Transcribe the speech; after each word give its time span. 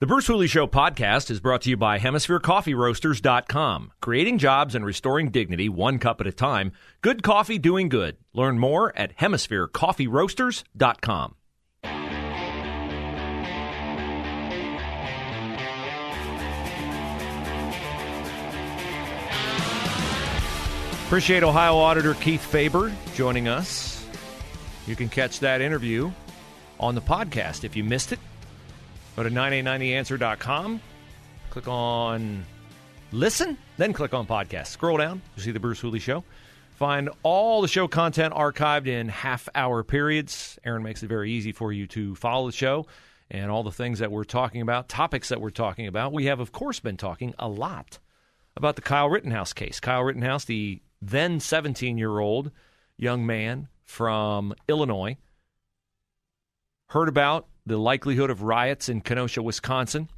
The 0.00 0.06
Bruce 0.06 0.28
Hooley 0.28 0.46
Show 0.46 0.68
podcast 0.68 1.28
is 1.28 1.40
brought 1.40 1.62
to 1.62 1.70
you 1.70 1.76
by 1.76 1.98
HemisphereCoffeeRoasters.com. 1.98 3.90
Creating 4.00 4.38
jobs 4.38 4.76
and 4.76 4.86
restoring 4.86 5.32
dignity 5.32 5.68
one 5.68 5.98
cup 5.98 6.20
at 6.20 6.28
a 6.28 6.32
time. 6.32 6.70
Good 7.00 7.24
coffee 7.24 7.58
doing 7.58 7.88
good. 7.88 8.16
Learn 8.32 8.60
more 8.60 8.96
at 8.96 9.16
HemisphereCoffeeRoasters.com. 9.16 11.34
Appreciate 21.06 21.42
Ohio 21.42 21.76
Auditor 21.76 22.14
Keith 22.14 22.44
Faber 22.44 22.94
joining 23.16 23.48
us. 23.48 24.06
You 24.86 24.94
can 24.94 25.08
catch 25.08 25.40
that 25.40 25.60
interview 25.60 26.12
on 26.78 26.94
the 26.94 27.00
podcast 27.00 27.64
if 27.64 27.74
you 27.74 27.82
missed 27.82 28.12
it. 28.12 28.20
Go 29.18 29.24
to 29.24 29.30
989theanswer.com, 29.30 30.80
click 31.50 31.66
on 31.66 32.46
listen, 33.10 33.58
then 33.76 33.92
click 33.92 34.14
on 34.14 34.28
podcast. 34.28 34.68
Scroll 34.68 34.96
down, 34.96 35.20
you 35.34 35.42
see 35.42 35.50
the 35.50 35.58
Bruce 35.58 35.80
Hooley 35.80 35.98
Show. 35.98 36.22
Find 36.76 37.10
all 37.24 37.60
the 37.60 37.66
show 37.66 37.88
content 37.88 38.32
archived 38.32 38.86
in 38.86 39.08
half 39.08 39.48
hour 39.56 39.82
periods. 39.82 40.56
Aaron 40.64 40.84
makes 40.84 41.02
it 41.02 41.08
very 41.08 41.32
easy 41.32 41.50
for 41.50 41.72
you 41.72 41.88
to 41.88 42.14
follow 42.14 42.46
the 42.46 42.52
show 42.52 42.86
and 43.28 43.50
all 43.50 43.64
the 43.64 43.72
things 43.72 43.98
that 43.98 44.12
we're 44.12 44.22
talking 44.22 44.60
about, 44.60 44.88
topics 44.88 45.30
that 45.30 45.40
we're 45.40 45.50
talking 45.50 45.88
about. 45.88 46.12
We 46.12 46.26
have, 46.26 46.38
of 46.38 46.52
course, 46.52 46.78
been 46.78 46.96
talking 46.96 47.34
a 47.40 47.48
lot 47.48 47.98
about 48.56 48.76
the 48.76 48.82
Kyle 48.82 49.10
Rittenhouse 49.10 49.52
case. 49.52 49.80
Kyle 49.80 50.04
Rittenhouse, 50.04 50.44
the 50.44 50.80
then 51.02 51.40
17 51.40 51.98
year 51.98 52.20
old 52.20 52.52
young 52.96 53.26
man 53.26 53.66
from 53.84 54.54
Illinois, 54.68 55.16
heard 56.90 57.08
about 57.08 57.48
the 57.68 57.78
likelihood 57.78 58.30
of 58.30 58.42
riots 58.42 58.88
in 58.88 59.00
Kenosha, 59.00 59.42
Wisconsin. 59.42 60.08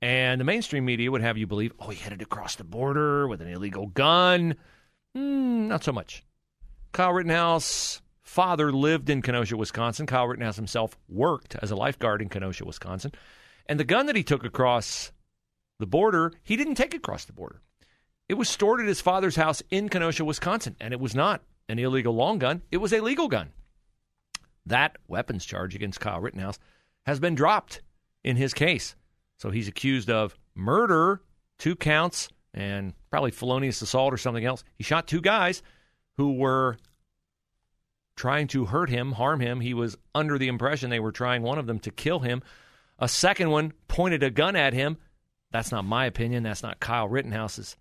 And 0.00 0.40
the 0.40 0.44
mainstream 0.44 0.84
media 0.84 1.10
would 1.10 1.22
have 1.22 1.38
you 1.38 1.46
believe, 1.46 1.72
oh, 1.80 1.88
he 1.88 1.96
headed 1.96 2.20
across 2.20 2.56
the 2.56 2.64
border 2.64 3.26
with 3.26 3.40
an 3.40 3.48
illegal 3.48 3.86
gun. 3.86 4.54
Mm, 5.16 5.68
not 5.68 5.82
so 5.82 5.92
much. 5.92 6.24
Kyle 6.92 7.12
Rittenhouse 7.12 8.02
father 8.22 8.70
lived 8.72 9.08
in 9.08 9.22
Kenosha, 9.22 9.56
Wisconsin. 9.56 10.06
Kyle 10.06 10.26
Rittenhouse 10.26 10.56
himself 10.56 10.96
worked 11.08 11.56
as 11.62 11.70
a 11.70 11.76
lifeguard 11.76 12.20
in 12.20 12.28
Kenosha, 12.28 12.64
Wisconsin. 12.64 13.12
And 13.66 13.80
the 13.80 13.84
gun 13.84 14.06
that 14.06 14.16
he 14.16 14.22
took 14.22 14.44
across 14.44 15.10
the 15.78 15.86
border, 15.86 16.32
he 16.42 16.56
didn't 16.56 16.74
take 16.74 16.94
across 16.94 17.24
the 17.24 17.32
border. 17.32 17.62
It 18.28 18.34
was 18.34 18.48
stored 18.48 18.80
at 18.80 18.86
his 18.86 19.00
father's 19.00 19.36
house 19.36 19.62
in 19.70 19.88
Kenosha, 19.88 20.24
Wisconsin, 20.24 20.76
and 20.80 20.92
it 20.92 21.00
was 21.00 21.14
not 21.14 21.42
an 21.68 21.78
illegal 21.78 22.14
long 22.14 22.38
gun. 22.38 22.62
It 22.70 22.78
was 22.78 22.92
a 22.92 23.00
legal 23.00 23.28
gun. 23.28 23.52
That 24.66 24.96
weapons 25.08 25.44
charge 25.44 25.74
against 25.74 26.00
Kyle 26.00 26.20
Rittenhouse 26.20 26.58
has 27.06 27.20
been 27.20 27.34
dropped 27.34 27.82
in 28.22 28.36
his 28.36 28.54
case. 28.54 28.96
So 29.38 29.50
he's 29.50 29.68
accused 29.68 30.10
of 30.10 30.36
murder, 30.54 31.20
two 31.58 31.76
counts, 31.76 32.28
and 32.54 32.94
probably 33.10 33.30
felonious 33.30 33.82
assault 33.82 34.14
or 34.14 34.16
something 34.16 34.44
else. 34.44 34.64
He 34.76 34.84
shot 34.84 35.06
two 35.06 35.20
guys 35.20 35.62
who 36.16 36.34
were 36.34 36.78
trying 38.16 38.46
to 38.48 38.64
hurt 38.64 38.88
him, 38.88 39.12
harm 39.12 39.40
him. 39.40 39.60
He 39.60 39.74
was 39.74 39.96
under 40.14 40.38
the 40.38 40.48
impression 40.48 40.90
they 40.90 41.00
were 41.00 41.12
trying, 41.12 41.42
one 41.42 41.58
of 41.58 41.66
them, 41.66 41.80
to 41.80 41.90
kill 41.90 42.20
him. 42.20 42.42
A 42.98 43.08
second 43.08 43.50
one 43.50 43.72
pointed 43.88 44.22
a 44.22 44.30
gun 44.30 44.56
at 44.56 44.72
him. 44.72 44.98
That's 45.50 45.72
not 45.72 45.84
my 45.84 46.06
opinion. 46.06 46.42
That's 46.42 46.62
not 46.62 46.80
Kyle 46.80 47.08
Rittenhouse's 47.08 47.76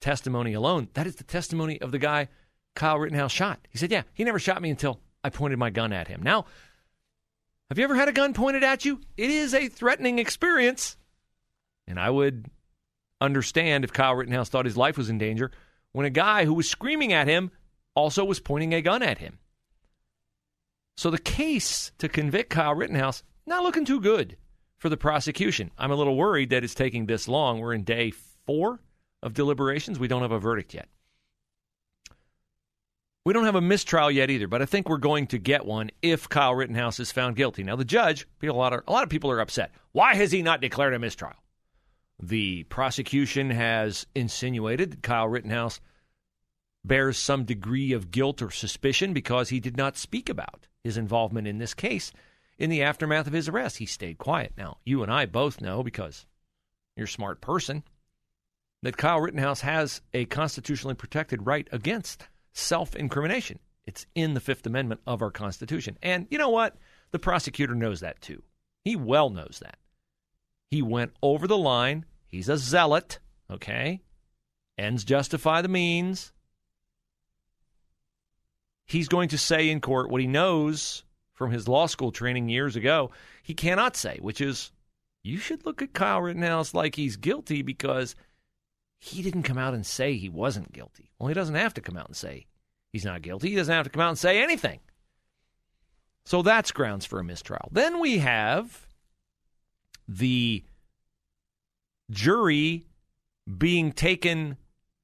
testimony 0.00 0.52
alone. 0.52 0.88
That 0.94 1.06
is 1.06 1.16
the 1.16 1.24
testimony 1.24 1.80
of 1.80 1.92
the 1.92 1.98
guy 1.98 2.28
Kyle 2.74 2.98
Rittenhouse 2.98 3.32
shot. 3.32 3.66
He 3.70 3.78
said, 3.78 3.90
Yeah, 3.90 4.02
he 4.12 4.24
never 4.24 4.38
shot 4.38 4.62
me 4.62 4.70
until 4.70 5.00
I 5.24 5.30
pointed 5.30 5.58
my 5.58 5.70
gun 5.70 5.92
at 5.92 6.08
him. 6.08 6.22
Now, 6.22 6.46
have 7.68 7.78
you 7.78 7.84
ever 7.84 7.94
had 7.94 8.08
a 8.08 8.12
gun 8.12 8.32
pointed 8.32 8.64
at 8.64 8.84
you? 8.84 9.00
It 9.16 9.30
is 9.30 9.52
a 9.52 9.68
threatening 9.68 10.18
experience. 10.18 10.96
And 11.86 11.98
I 11.98 12.08
would 12.10 12.46
understand 13.20 13.84
if 13.84 13.92
Kyle 13.92 14.14
Rittenhouse 14.14 14.48
thought 14.48 14.64
his 14.64 14.76
life 14.76 14.96
was 14.96 15.10
in 15.10 15.18
danger 15.18 15.50
when 15.92 16.06
a 16.06 16.10
guy 16.10 16.44
who 16.44 16.54
was 16.54 16.68
screaming 16.68 17.12
at 17.12 17.26
him 17.26 17.50
also 17.94 18.24
was 18.24 18.40
pointing 18.40 18.72
a 18.72 18.82
gun 18.82 19.02
at 19.02 19.18
him. 19.18 19.38
So 20.96 21.10
the 21.10 21.18
case 21.18 21.92
to 21.98 22.08
convict 22.08 22.50
Kyle 22.50 22.74
Rittenhouse 22.74 23.22
not 23.46 23.62
looking 23.62 23.84
too 23.84 24.00
good 24.00 24.36
for 24.76 24.88
the 24.88 24.96
prosecution. 24.96 25.70
I'm 25.78 25.90
a 25.90 25.96
little 25.96 26.16
worried 26.16 26.50
that 26.50 26.64
it's 26.64 26.74
taking 26.74 27.06
this 27.06 27.28
long. 27.28 27.58
We're 27.58 27.74
in 27.74 27.84
day 27.84 28.12
four 28.46 28.80
of 29.22 29.34
deliberations. 29.34 29.98
We 29.98 30.08
don't 30.08 30.22
have 30.22 30.32
a 30.32 30.38
verdict 30.38 30.74
yet. 30.74 30.88
We 33.28 33.34
don't 33.34 33.44
have 33.44 33.56
a 33.56 33.60
mistrial 33.60 34.10
yet 34.10 34.30
either, 34.30 34.48
but 34.48 34.62
I 34.62 34.64
think 34.64 34.88
we're 34.88 34.96
going 34.96 35.26
to 35.26 35.38
get 35.38 35.66
one 35.66 35.90
if 36.00 36.30
Kyle 36.30 36.54
Rittenhouse 36.54 36.98
is 36.98 37.12
found 37.12 37.36
guilty. 37.36 37.62
Now, 37.62 37.76
the 37.76 37.84
judge, 37.84 38.26
a 38.42 38.46
lot 38.46 38.72
of, 38.72 38.84
a 38.86 38.90
lot 38.90 39.02
of 39.02 39.10
people 39.10 39.30
are 39.30 39.40
upset. 39.40 39.70
Why 39.92 40.14
has 40.14 40.32
he 40.32 40.40
not 40.40 40.62
declared 40.62 40.94
a 40.94 40.98
mistrial? 40.98 41.36
The 42.22 42.62
prosecution 42.70 43.50
has 43.50 44.06
insinuated 44.14 44.92
that 44.92 45.02
Kyle 45.02 45.28
Rittenhouse 45.28 45.78
bears 46.86 47.18
some 47.18 47.44
degree 47.44 47.92
of 47.92 48.10
guilt 48.10 48.40
or 48.40 48.50
suspicion 48.50 49.12
because 49.12 49.50
he 49.50 49.60
did 49.60 49.76
not 49.76 49.98
speak 49.98 50.30
about 50.30 50.66
his 50.82 50.96
involvement 50.96 51.46
in 51.46 51.58
this 51.58 51.74
case 51.74 52.12
in 52.56 52.70
the 52.70 52.82
aftermath 52.82 53.26
of 53.26 53.34
his 53.34 53.46
arrest. 53.46 53.76
He 53.76 53.84
stayed 53.84 54.16
quiet. 54.16 54.54
Now, 54.56 54.78
you 54.86 55.02
and 55.02 55.12
I 55.12 55.26
both 55.26 55.60
know 55.60 55.82
because 55.82 56.24
you're 56.96 57.04
a 57.04 57.08
smart 57.08 57.42
person 57.42 57.82
that 58.82 58.96
Kyle 58.96 59.20
Rittenhouse 59.20 59.60
has 59.60 60.00
a 60.14 60.24
constitutionally 60.24 60.94
protected 60.94 61.44
right 61.44 61.68
against 61.70 62.26
self 62.58 62.94
incrimination. 62.96 63.58
It's 63.86 64.06
in 64.14 64.34
the 64.34 64.40
Fifth 64.40 64.66
Amendment 64.66 65.00
of 65.06 65.22
our 65.22 65.30
Constitution. 65.30 65.96
And 66.02 66.26
you 66.30 66.38
know 66.38 66.50
what? 66.50 66.76
The 67.10 67.18
prosecutor 67.18 67.74
knows 67.74 68.00
that 68.00 68.20
too. 68.20 68.42
He 68.84 68.96
well 68.96 69.30
knows 69.30 69.60
that. 69.62 69.78
He 70.70 70.82
went 70.82 71.12
over 71.22 71.46
the 71.46 71.56
line. 71.56 72.04
He's 72.26 72.50
a 72.50 72.58
zealot, 72.58 73.18
okay? 73.50 74.02
Ends 74.76 75.04
justify 75.04 75.62
the 75.62 75.68
means. 75.68 76.32
He's 78.84 79.08
going 79.08 79.30
to 79.30 79.38
say 79.38 79.70
in 79.70 79.80
court 79.80 80.10
what 80.10 80.20
he 80.20 80.26
knows 80.26 81.04
from 81.32 81.50
his 81.50 81.68
law 81.68 81.86
school 81.86 82.12
training 82.12 82.48
years 82.48 82.76
ago 82.76 83.10
he 83.48 83.54
cannot 83.54 83.96
say, 83.96 84.18
which 84.20 84.42
is 84.42 84.72
you 85.22 85.38
should 85.38 85.64
look 85.64 85.80
at 85.80 85.94
Kyle 85.94 86.20
Rittenhouse 86.20 86.74
like 86.74 86.94
he's 86.94 87.16
guilty 87.16 87.62
because 87.62 88.14
he 88.98 89.22
didn't 89.22 89.44
come 89.44 89.58
out 89.58 89.74
and 89.74 89.86
say 89.86 90.16
he 90.16 90.28
wasn't 90.28 90.72
guilty. 90.72 91.10
Well, 91.18 91.28
he 91.28 91.34
doesn't 91.34 91.54
have 91.54 91.74
to 91.74 91.80
come 91.80 91.96
out 91.96 92.08
and 92.08 92.16
say 92.16 92.46
he's 92.92 93.04
not 93.04 93.22
guilty. 93.22 93.50
He 93.50 93.56
doesn't 93.56 93.74
have 93.74 93.84
to 93.84 93.90
come 93.90 94.02
out 94.02 94.10
and 94.10 94.18
say 94.18 94.42
anything. 94.42 94.80
So 96.24 96.42
that's 96.42 96.72
grounds 96.72 97.06
for 97.06 97.18
a 97.18 97.24
mistrial. 97.24 97.68
Then 97.72 98.00
we 98.00 98.18
have 98.18 98.86
the 100.06 100.64
jury 102.10 102.86
being 103.56 103.92
taken 103.92 104.56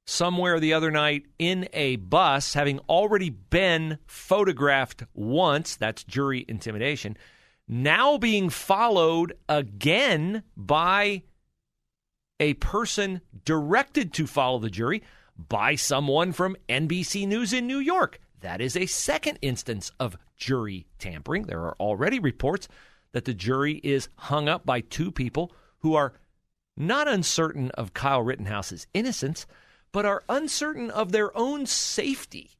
somewhere 0.07 0.61
the 0.61 0.75
other 0.75 0.91
night 0.91 1.25
in 1.39 1.69
a 1.73 1.97
bus, 1.97 2.55
having 2.55 2.79
already 2.91 3.31
been 3.31 3.99
photographed 4.07 5.05
once. 5.15 5.77
That's 5.77 6.05
jury 6.05 6.45
intimidation. 6.47 7.17
Now 7.67 8.19
being 8.19 8.51
followed 8.51 9.35
again 9.49 10.43
by 10.57 11.23
a 12.41 12.55
person 12.55 13.21
directed 13.45 14.13
to 14.15 14.27
follow 14.27 14.59
the 14.59 14.71
jury 14.71 15.03
by 15.37 15.75
someone 15.75 16.33
from 16.33 16.57
NBC 16.69 17.27
News 17.27 17.53
in 17.53 17.67
New 17.67 17.79
York. 17.79 18.21
That 18.41 18.61
is 18.61 18.77
a 18.77 18.87
second 18.87 19.39
instance 19.43 19.91
of 19.99 20.17
jury 20.37 20.87
tampering. 20.99 21.45
There 21.45 21.63
are 21.63 21.77
already 21.81 22.19
reports 22.19 22.69
that 23.13 23.25
the 23.25 23.35
jury 23.35 23.81
is 23.85 24.09
hung 24.17 24.49
up 24.49 24.67
by 24.67 24.81
two 24.81 25.11
people 25.11 25.53
who 25.79 25.95
are 25.95 26.15
not 26.77 27.09
uncertain 27.09 27.71
of 27.73 27.95
Kyle 27.95 28.23
Rittenhouse's 28.23 28.87
innocence, 28.93 29.47
but 29.93 30.05
are 30.05 30.25
uncertain 30.29 30.91
of 30.91 31.13
their 31.13 31.37
own 31.37 31.67
safety 31.67 32.51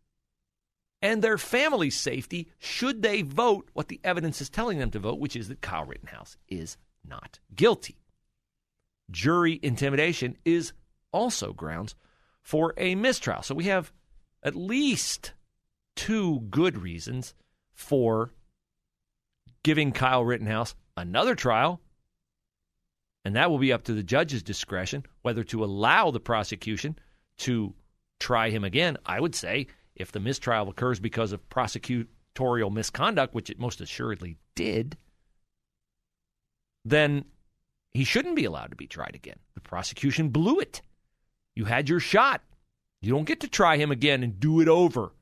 and 1.03 1.21
their 1.21 1.37
family's 1.37 1.99
safety 1.99 2.49
should 2.59 3.03
they 3.03 3.21
vote 3.21 3.69
what 3.75 3.89
the 3.89 4.01
evidence 4.03 4.41
is 4.41 4.49
telling 4.49 4.79
them 4.79 4.91
to 4.91 4.99
vote, 4.99 5.19
which 5.19 5.37
is 5.37 5.49
that 5.49 5.61
Kyle 5.61 5.85
Rittenhouse 5.85 6.39
is 6.49 6.79
not 7.07 7.41
guilty 7.55 7.99
jury 9.11 9.61
intimidation 9.63 10.37
is 10.45 10.73
also 11.13 11.53
grounds 11.53 11.95
for 12.43 12.75
a 12.77 12.95
mistrial. 12.95 13.43
So 13.43 13.55
we 13.55 13.65
have 13.65 13.93
at 14.43 14.55
least 14.55 15.33
two 15.97 16.41
good 16.51 16.77
reasons 16.77 17.35
for 17.73 18.33
giving 19.63 19.93
Kyle 19.93 20.25
Rittenhouse 20.25 20.75
another 20.97 21.35
trial 21.35 21.81
And 23.25 23.37
that 23.37 23.51
will 23.51 23.59
be 23.59 23.73
up 23.73 23.85
to 23.85 23.95
the 23.95 24.03
judge's 24.03 24.43
discretion 24.43 25.05
whether 25.23 25.43
to 25.45 25.65
allow 25.65 26.11
the 26.11 26.21
prosecution 26.21 26.99
to 27.39 27.75
try 28.21 28.51
him 28.51 28.65
again. 28.65 28.97
I 29.07 29.21
would 29.21 29.35
say 29.35 29.69
if 29.97 30.13
the 30.13 30.21
mistrial 30.21 30.69
occurs 30.69 31.01
because 31.01 31.33
of 31.33 31.49
prosecutorial 31.49 32.73
misconduct, 32.73 33.35
which 33.35 33.51
it 33.51 33.59
most 33.59 33.81
assuredly 33.81 34.37
did, 34.55 34.97
then 36.85 37.25
he 37.95 38.05
shouldn't 38.05 38.37
be 38.37 38.45
allowed 38.45 38.71
to 38.71 38.77
be 38.77 38.89
tried 38.89 39.15
again. 39.15 39.39
The 39.55 39.61
prosecution 39.61 40.29
blew 40.29 40.59
it. 40.59 40.83
You 41.55 41.65
had 41.65 41.89
your 41.89 42.01
shot. 42.01 42.43
You 43.01 43.13
don't 43.13 43.25
get 43.25 43.41
to 43.41 43.49
try 43.49 43.77
him 43.77 43.91
again 43.91 44.23
and 44.23 44.41
do 44.41 44.61
it 44.61 44.69
over. 44.69 45.13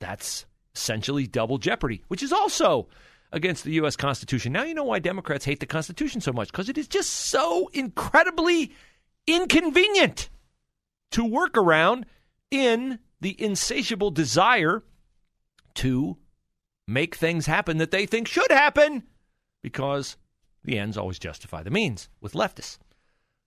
That's 0.00 0.44
essentially 0.74 1.26
double 1.28 1.58
jeopardy, 1.58 2.02
which 2.08 2.22
is 2.22 2.32
also 2.32 2.88
against 3.30 3.64
the 3.64 3.72
U.S. 3.74 3.96
Constitution. 3.96 4.52
Now 4.52 4.64
you 4.64 4.74
know 4.74 4.84
why 4.84 4.98
Democrats 4.98 5.44
hate 5.44 5.60
the 5.60 5.66
Constitution 5.66 6.20
so 6.20 6.32
much 6.32 6.50
because 6.50 6.68
it 6.68 6.76
is 6.76 6.88
just 6.88 7.10
so 7.10 7.68
incredibly 7.72 8.72
inconvenient 9.26 10.28
to 11.12 11.24
work 11.24 11.56
around 11.56 12.06
in 12.50 12.98
the 13.20 13.40
insatiable 13.40 14.10
desire 14.10 14.82
to 15.74 16.16
make 16.88 17.14
things 17.14 17.46
happen 17.46 17.78
that 17.78 17.90
they 17.90 18.06
think 18.06 18.26
should 18.26 18.50
happen 18.50 19.04
because 19.62 20.16
the 20.64 20.78
ends 20.78 20.96
always 20.96 21.18
justify 21.18 21.62
the 21.62 21.70
means 21.70 22.08
with 22.20 22.34
leftists. 22.34 22.78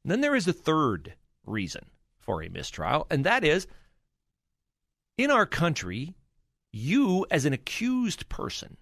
And 0.04 0.12
then 0.12 0.22
there 0.22 0.36
is 0.36 0.48
a 0.48 0.54
third 0.54 1.16
reason 1.46 1.88
for 2.20 2.44
a 2.44 2.50
mistrial, 2.50 3.08
and 3.10 3.24
that 3.26 3.44
is 3.44 3.68
in 5.18 5.32
our 5.32 5.46
country, 5.46 6.16
you 6.72 7.26
as 7.32 7.46
an 7.46 7.54
accused 7.54 8.28
person 8.28 8.78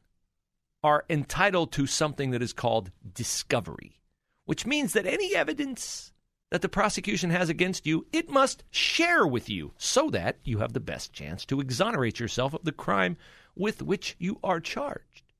are 0.83 1.06
entitled 1.09 1.71
to 1.74 1.85
something 1.85 2.31
that 2.31 2.41
is 2.41 2.53
called 2.53 2.91
discovery, 3.13 4.01
which 4.45 4.65
means 4.65 4.94
that 4.94 5.06
any 5.06 5.35
evidence 5.35 6.12
that 6.50 6.62
the 6.62 6.69
prosecution 6.69 7.30
has 7.30 7.50
against 7.50 7.85
you, 7.85 8.06
it 8.12 8.30
must 8.30 8.63
share 8.69 9.25
with 9.25 9.50
you 9.50 9.74
so 9.77 10.09
that 10.09 10.38
you 10.44 10.59
have 10.59 10.74
the 10.74 10.80
best 10.80 11.13
chance 11.13 11.45
to 11.45 11.59
exonerate 11.59 12.19
yourself 12.19 12.53
of 12.53 12.63
the 12.63 12.71
crime 12.71 13.18
with 13.56 13.81
which 13.81 14.15
you 14.19 14.39
are 14.44 14.59
charged. 14.59 15.32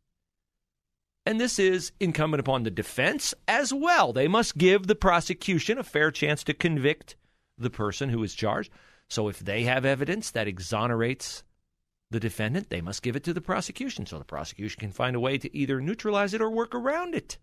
And 1.26 1.40
this 1.40 1.58
is 1.58 1.94
incumbent 2.00 2.42
upon 2.42 2.64
the 2.64 2.72
defense 2.72 3.34
as 3.48 3.74
well. 3.74 4.12
They 4.12 4.28
must 4.28 4.58
give 4.58 4.88
the 4.88 4.96
prosecution 4.96 5.78
a 5.78 5.84
fair 5.84 6.12
chance 6.12 6.44
to 6.44 6.54
convict 6.54 7.16
the 7.58 7.70
person 7.70 8.10
who 8.10 8.22
is 8.24 8.36
charged. 8.36 8.72
So 9.10 9.30
if 9.30 9.40
they 9.40 9.64
have 9.64 9.86
evidence 9.86 10.32
that 10.32 10.48
exonerates 10.48 11.44
the 12.12 12.20
defendant, 12.20 12.70
they 12.70 12.82
must 12.82 13.02
give 13.02 13.16
it 13.16 13.24
to 13.24 13.34
the 13.34 13.42
prosecution 13.42 14.06
so 14.06 14.18
the 14.18 14.26
prosecution 14.26 14.80
can 14.80 14.92
find 14.92 15.16
a 15.16 15.20
way 15.20 15.38
to 15.38 15.56
either 15.56 15.80
neutralize 15.80 16.34
it 16.34 16.42
or 16.42 16.50
work 16.50 16.76
around 16.76 17.16
it. 17.16 17.38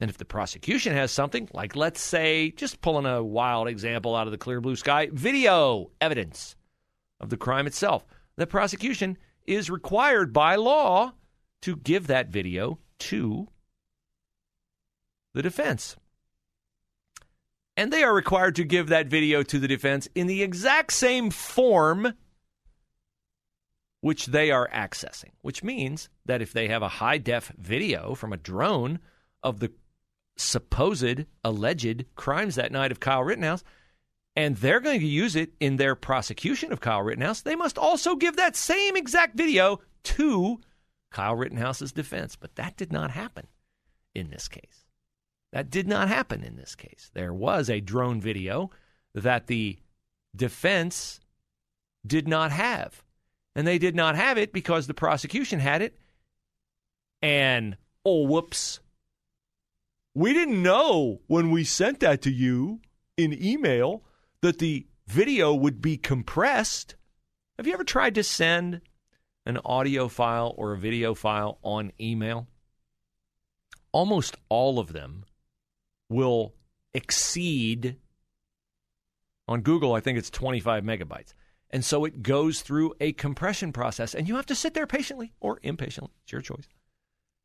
And 0.00 0.08
if 0.08 0.16
the 0.16 0.24
prosecution 0.24 0.94
has 0.94 1.10
something, 1.10 1.48
like 1.52 1.74
let's 1.74 2.00
say, 2.00 2.52
just 2.52 2.80
pulling 2.80 3.06
a 3.06 3.22
wild 3.22 3.68
example 3.68 4.14
out 4.14 4.26
of 4.26 4.30
the 4.30 4.38
clear 4.38 4.60
blue 4.60 4.76
sky, 4.76 5.08
video 5.12 5.90
evidence 6.00 6.56
of 7.20 7.30
the 7.30 7.36
crime 7.36 7.66
itself, 7.66 8.06
the 8.36 8.46
prosecution 8.46 9.18
is 9.44 9.70
required 9.70 10.32
by 10.32 10.54
law 10.54 11.12
to 11.62 11.76
give 11.76 12.06
that 12.06 12.28
video 12.28 12.78
to 12.98 13.48
the 15.34 15.42
defense. 15.42 15.96
And 17.76 17.92
they 17.92 18.02
are 18.02 18.14
required 18.14 18.56
to 18.56 18.64
give 18.64 18.88
that 18.88 19.06
video 19.06 19.42
to 19.44 19.58
the 19.58 19.68
defense 19.68 20.08
in 20.14 20.26
the 20.26 20.42
exact 20.42 20.92
same 20.92 21.30
form 21.30 22.14
which 24.00 24.26
they 24.26 24.50
are 24.50 24.68
accessing, 24.72 25.30
which 25.42 25.62
means 25.62 26.08
that 26.24 26.42
if 26.42 26.52
they 26.52 26.68
have 26.68 26.82
a 26.82 26.88
high 26.88 27.18
def 27.18 27.52
video 27.58 28.14
from 28.14 28.32
a 28.32 28.36
drone 28.36 28.98
of 29.42 29.60
the 29.60 29.72
supposed 30.36 31.24
alleged 31.44 32.04
crimes 32.14 32.54
that 32.54 32.72
night 32.72 32.92
of 32.92 33.00
Kyle 33.00 33.24
Rittenhouse, 33.24 33.64
and 34.36 34.56
they're 34.56 34.80
going 34.80 35.00
to 35.00 35.06
use 35.06 35.34
it 35.34 35.52
in 35.58 35.76
their 35.76 35.96
prosecution 35.96 36.72
of 36.72 36.80
Kyle 36.80 37.02
Rittenhouse, 37.02 37.42
they 37.42 37.56
must 37.56 37.76
also 37.76 38.14
give 38.14 38.36
that 38.36 38.54
same 38.54 38.96
exact 38.96 39.36
video 39.36 39.80
to 40.04 40.60
Kyle 41.18 41.34
Rittenhouse's 41.34 41.90
defense. 41.90 42.36
But 42.36 42.54
that 42.54 42.76
did 42.76 42.92
not 42.92 43.10
happen 43.10 43.48
in 44.14 44.30
this 44.30 44.46
case. 44.46 44.84
That 45.52 45.68
did 45.68 45.88
not 45.88 46.06
happen 46.06 46.44
in 46.44 46.54
this 46.54 46.76
case. 46.76 47.10
There 47.12 47.34
was 47.34 47.68
a 47.68 47.80
drone 47.80 48.20
video 48.20 48.70
that 49.16 49.48
the 49.48 49.78
defense 50.36 51.18
did 52.06 52.28
not 52.28 52.52
have. 52.52 53.02
And 53.56 53.66
they 53.66 53.78
did 53.78 53.96
not 53.96 54.14
have 54.14 54.38
it 54.38 54.52
because 54.52 54.86
the 54.86 54.94
prosecution 54.94 55.58
had 55.58 55.82
it. 55.82 55.98
And, 57.20 57.76
oh, 58.04 58.22
whoops. 58.22 58.78
We 60.14 60.32
didn't 60.32 60.62
know 60.62 61.20
when 61.26 61.50
we 61.50 61.64
sent 61.64 61.98
that 61.98 62.22
to 62.22 62.30
you 62.30 62.80
in 63.16 63.44
email 63.44 64.04
that 64.40 64.60
the 64.60 64.86
video 65.08 65.52
would 65.52 65.82
be 65.82 65.96
compressed. 65.96 66.94
Have 67.56 67.66
you 67.66 67.72
ever 67.72 67.82
tried 67.82 68.14
to 68.14 68.22
send 68.22 68.82
an 69.46 69.58
audio 69.64 70.08
file 70.08 70.54
or 70.56 70.72
a 70.72 70.78
video 70.78 71.14
file 71.14 71.58
on 71.62 71.92
email, 72.00 72.46
almost 73.92 74.36
all 74.48 74.78
of 74.78 74.92
them 74.92 75.24
will 76.08 76.54
exceed 76.94 77.96
on 79.46 79.62
Google, 79.62 79.94
I 79.94 80.00
think 80.00 80.18
it's 80.18 80.30
25 80.30 80.84
megabytes. 80.84 81.32
And 81.70 81.84
so 81.84 82.04
it 82.04 82.22
goes 82.22 82.60
through 82.60 82.94
a 83.00 83.12
compression 83.12 83.72
process, 83.72 84.14
and 84.14 84.28
you 84.28 84.36
have 84.36 84.46
to 84.46 84.54
sit 84.54 84.74
there 84.74 84.86
patiently 84.86 85.32
or 85.40 85.58
impatiently, 85.62 86.12
it's 86.22 86.32
your 86.32 86.40
choice, 86.40 86.68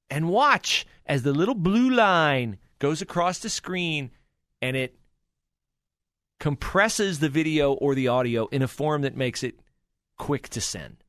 and 0.10 0.30
watch 0.30 0.86
as 1.06 1.24
the 1.24 1.34
little 1.34 1.56
blue 1.56 1.90
line 1.90 2.58
goes 2.80 3.02
across 3.02 3.40
the 3.40 3.50
screen 3.50 4.12
and 4.62 4.78
it 4.78 4.98
compresses 6.40 7.20
the 7.20 7.30
video 7.30 7.74
or 7.74 7.96
the 7.96 8.08
audio 8.08 8.48
in 8.48 8.62
a 8.62 8.68
form 8.68 9.02
that 9.02 9.16
makes 9.16 9.44
it 9.44 9.60
quick 10.18 10.50
to 10.50 10.62
send. 10.62 11.03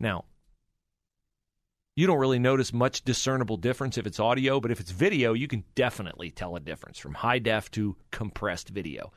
Now, 0.00 0.24
you 1.94 2.06
don't 2.06 2.18
really 2.18 2.38
notice 2.38 2.72
much 2.72 3.04
discernible 3.04 3.58
difference 3.58 3.98
if 3.98 4.06
it's 4.06 4.18
audio, 4.18 4.58
but 4.58 4.70
if 4.70 4.80
it's 4.80 4.90
video, 4.90 5.34
you 5.34 5.46
can 5.46 5.64
definitely 5.74 6.30
tell 6.30 6.56
a 6.56 6.60
difference 6.60 6.98
from 6.98 7.12
high 7.12 7.38
def 7.38 7.70
to 7.72 7.96
compressed 8.10 8.70
video. 8.70 9.12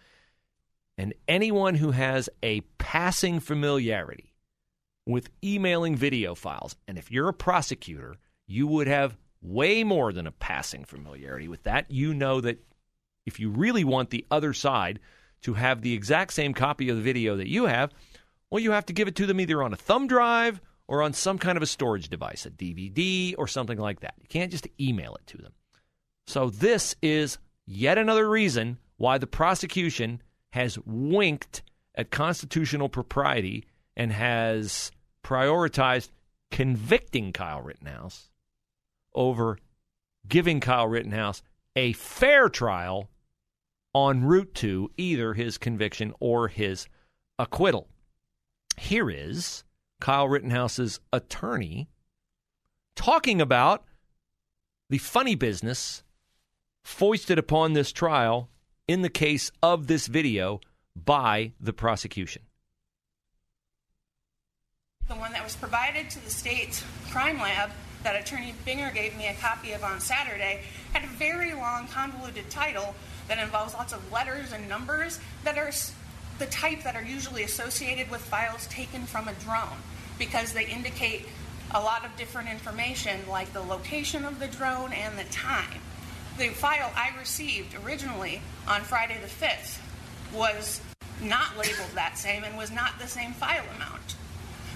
And 0.98 1.14
anyone 1.28 1.76
who 1.76 1.92
has 1.92 2.30
a 2.44 2.62
passing 2.78 3.40
familiarity 3.40 4.34
with 5.06 5.30
emailing 5.44 5.96
video 5.96 6.36
files, 6.36 6.76
and 6.88 6.98
if 6.98 7.10
you're 7.10 7.30
a 7.30 7.34
prosecutor, 7.34 8.18
you 8.48 8.68
would 8.68 8.88
have 8.88 9.18
way 9.42 9.84
more 9.84 10.12
than 10.12 10.28
a 10.28 10.32
passing 10.32 10.84
familiarity 10.84 11.48
with 11.48 11.64
that. 11.64 11.90
You 11.90 12.14
know 12.14 12.42
that 12.42 12.64
if 13.26 13.40
you 13.40 13.50
really 13.50 13.84
want 13.84 14.10
the 14.10 14.26
other 14.30 14.54
side 14.54 15.00
to 15.44 15.54
have 15.54 15.82
the 15.82 15.94
exact 15.94 16.34
same 16.34 16.54
copy 16.54 16.90
of 16.90 16.98
the 16.98 17.02
video 17.02 17.38
that 17.38 17.50
you 17.50 17.66
have, 17.66 17.92
well, 18.50 18.62
you 18.62 18.72
have 18.72 18.86
to 18.88 18.94
give 18.94 19.08
it 19.08 19.16
to 19.16 19.26
them 19.26 19.40
either 19.40 19.64
on 19.64 19.74
a 19.74 19.78
thumb 19.78 20.08
drive 20.08 20.62
or 20.88 21.02
on 21.02 21.14
some 21.14 21.38
kind 21.38 21.58
of 21.58 21.64
a 21.64 21.68
storage 21.68 22.10
device, 22.10 22.46
a 22.46 22.52
DVD 22.52 23.36
or 23.38 23.48
something 23.48 23.78
like 23.78 24.02
that. 24.02 24.16
You 24.20 24.28
can't 24.28 24.52
just 24.52 24.68
email 24.80 25.16
it 25.16 25.28
to 25.28 25.38
them. 25.38 25.54
So, 26.28 26.50
this 26.50 26.96
is 27.02 27.38
yet 27.66 27.98
another 27.98 28.30
reason 28.30 28.78
why 28.98 29.18
the 29.18 29.28
prosecution 29.28 30.22
has 30.52 30.78
winked 30.86 31.64
at 31.96 32.12
constitutional 32.12 32.90
propriety 32.90 33.66
and 33.96 34.12
has 34.12 34.92
prioritized 35.24 36.10
convicting 36.52 37.34
Kyle 37.34 37.62
Rittenhouse 37.62 38.30
over 39.16 39.58
giving 40.28 40.60
Kyle 40.60 40.88
Rittenhouse 40.88 41.42
a 41.76 41.94
fair 41.94 42.50
trial 42.50 43.10
en 43.96 44.24
route 44.24 44.54
to 44.56 44.92
either 44.98 45.34
his 45.34 45.58
conviction 45.58 46.14
or 46.20 46.48
his 46.48 46.88
acquittal. 47.38 47.88
Here 48.78 49.10
is 49.10 49.64
Kyle 50.04 50.28
Rittenhouse's 50.28 51.00
attorney 51.14 51.88
talking 52.94 53.40
about 53.40 53.86
the 54.90 54.98
funny 54.98 55.34
business 55.34 56.04
foisted 56.84 57.40
upon 57.40 57.72
this 57.72 57.94
trial 57.94 58.50
in 58.86 59.02
the 59.02 59.10
case 59.10 59.50
of 59.62 59.88
this 59.88 60.08
video 60.08 60.60
by 60.94 61.54
the 61.58 61.72
prosecution. 61.72 62.42
The 65.08 65.16
one 65.16 65.32
that 65.32 65.42
was 65.42 65.56
provided 65.56 66.10
to 66.10 66.22
the 66.22 66.30
state's 66.30 66.84
crime 67.10 67.40
lab 67.40 67.72
that 68.04 68.22
Attorney 68.22 68.56
Binger 68.68 68.94
gave 68.94 69.16
me 69.16 69.28
a 69.28 69.34
copy 69.36 69.72
of 69.72 69.86
on 69.86 70.02
Saturday 70.02 70.64
had 70.92 71.06
a 71.06 71.08
very 71.16 71.54
long, 71.54 71.88
convoluted 71.88 72.50
title 72.50 72.94
that 73.30 73.40
involves 73.40 73.74
lots 73.74 73.94
of 73.94 74.12
letters 74.12 74.52
and 74.52 74.68
numbers 74.68 75.22
that 75.46 75.58
are 75.58 75.72
the 76.44 76.52
type 76.52 76.84
that 76.84 76.94
are 76.94 77.04
usually 77.04 77.44
associated 77.44 78.12
with 78.12 78.20
files 78.20 78.68
taken 78.68 79.06
from 79.06 79.30
a 79.30 79.34
drone 79.36 79.78
because 80.20 80.52
they 80.52 80.66
indicate 80.66 81.26
a 81.74 81.80
lot 81.80 82.04
of 82.04 82.14
different 82.18 82.50
information 82.50 83.18
like 83.30 83.54
the 83.54 83.62
location 83.62 84.26
of 84.26 84.38
the 84.42 84.48
drone 84.48 84.92
and 84.92 85.18
the 85.18 85.24
time. 85.32 85.80
The 86.38 86.50
file 86.50 86.92
I 86.98 87.18
received 87.18 87.78
originally 87.86 88.42
on 88.68 88.82
Friday 88.82 89.18
the 89.22 89.46
5th 89.46 89.80
was 90.34 90.82
not 91.22 91.58
labeled 91.58 91.92
that 91.96 92.18
same 92.18 92.44
and 92.44 92.58
was 92.58 92.72
not 92.72 93.00
the 93.00 93.08
same 93.08 93.32
file 93.32 93.64
amount. 93.78 94.16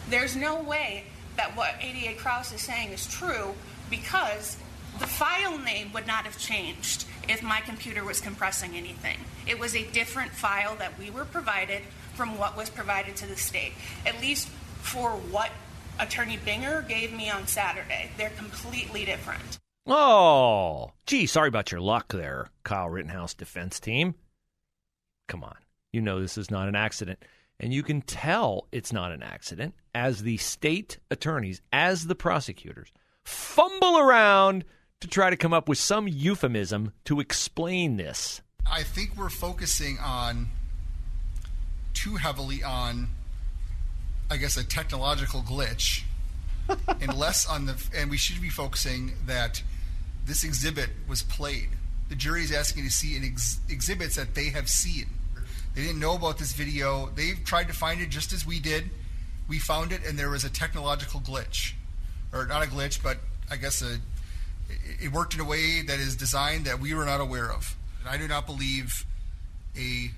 There's 0.10 0.38
no 0.38 0.62
way 0.62 1.04
that 1.36 1.58
what 1.58 1.76
ADA 1.82 2.18
Kraus 2.18 2.54
is 2.54 2.62
saying 2.62 2.92
is 2.92 3.06
true 3.08 3.56
because 3.90 4.56
The 5.00 5.06
file 5.06 5.60
name 5.60 5.94
would 5.94 6.08
not 6.08 6.26
have 6.26 6.40
changed 6.40 7.06
if 7.30 7.44
my 7.44 7.62
computer 7.62 8.04
was 8.04 8.20
compressing 8.22 8.76
anything. 8.76 9.18
It 9.46 9.60
was 9.60 9.76
a 9.76 9.86
different 9.92 10.32
file 10.32 10.76
that 10.78 10.98
we 10.98 11.10
were 11.10 11.26
provided 11.26 11.82
from 12.16 12.38
what 12.38 12.58
was 12.58 12.70
provided 12.70 13.16
to 13.18 13.28
the 13.28 13.36
state, 13.36 13.74
at 14.06 14.20
least 14.22 14.48
for 14.48 15.12
what 15.12 15.52
Attorney 16.00 16.38
Binger 16.38 16.88
gave 16.88 17.14
me 17.14 17.30
on 17.30 17.48
Saturday. 17.48 18.12
They're 18.18 18.30
completely 18.32 19.06
different. 19.06 19.60
Oh, 19.86 20.92
gee, 21.06 21.26
sorry 21.28 21.48
about 21.48 21.72
your 21.72 21.82
luck 21.82 22.12
there, 22.14 22.50
Kyle 22.64 22.90
Rittenhouse 22.90 23.34
defense 23.34 23.80
team. 23.80 24.16
Come 25.28 25.44
on. 25.44 25.56
You 25.94 26.02
know 26.02 26.20
this 26.20 26.38
is 26.38 26.52
not 26.52 26.68
an 26.68 26.76
accident. 26.76 27.24
And 27.60 27.74
you 27.74 27.84
can 27.84 28.02
tell 28.02 28.68
it's 28.72 28.94
not 28.94 29.12
an 29.12 29.24
accident 29.24 29.74
as 29.96 30.22
the 30.22 30.38
state 30.38 31.00
attorneys, 31.10 31.62
as 31.74 32.06
the 32.06 32.16
prosecutors, 32.16 32.92
fumble 33.24 33.98
around 33.98 34.64
to 35.02 35.08
try 35.08 35.30
to 35.30 35.38
come 35.38 35.54
up 35.54 35.70
with 35.70 35.78
some 35.78 36.08
euphemism 36.08 36.94
to 37.06 37.20
explain 37.20 37.98
this. 37.98 38.42
I 38.70 38.84
think 38.84 39.16
we're 39.16 39.30
focusing 39.30 39.98
on 40.00 40.48
too 41.94 42.16
heavily 42.16 42.64
on, 42.64 43.10
I 44.30 44.38
guess, 44.38 44.58
a 44.58 44.68
technological 44.68 45.42
glitch, 45.42 46.04
and 47.02 47.18
less 47.18 47.48
on 47.48 47.66
the. 47.66 47.82
And 47.96 48.10
we 48.10 48.18
should 48.18 48.42
be 48.42 48.50
focusing 48.50 49.14
that 49.26 49.62
this 50.26 50.44
exhibit 50.44 50.90
was 51.08 51.24
played. 51.24 51.70
The 52.10 52.16
jury 52.16 52.42
is 52.42 52.52
asking 52.52 52.84
to 52.84 52.92
see 52.92 53.16
an 53.18 53.24
ex- 53.24 53.60
exhibits 53.70 54.16
that 54.16 54.36
they 54.36 54.50
have 54.50 54.70
seen. 54.70 55.06
They 55.76 55.84
didn't 55.84 56.00
know 56.00 56.16
about 56.16 56.38
this 56.40 56.54
video. 56.54 57.10
They've 57.16 57.42
tried 57.44 57.68
to 57.68 57.74
find 57.74 58.02
it 58.02 58.10
just 58.10 58.34
as 58.34 58.46
we 58.46 58.60
did. 58.60 58.90
We 59.48 59.60
found 59.60 59.92
it, 59.92 60.02
and 60.06 60.18
there 60.18 60.30
was 60.30 60.44
a 60.44 60.50
technological 60.50 61.22
glitch, 61.22 61.74
or 62.34 62.46
not 62.46 62.64
a 62.64 62.68
glitch, 62.68 63.02
but 63.02 63.18
I 63.50 63.56
guess 63.56 63.82
a, 63.82 64.00
it 64.70 65.12
worked 65.12 65.34
in 65.34 65.40
a 65.40 65.46
way 65.46 65.82
that 65.82 66.00
is 66.00 66.16
designed 66.16 66.66
that 66.66 66.80
we 66.80 66.94
were 66.94 67.06
not 67.06 67.22
aware 67.22 67.52
of. 67.52 67.76
And 68.00 68.10
I 68.10 68.18
do 68.18 68.28
not 68.28 68.46
believe 68.46 69.06
a 69.78 70.12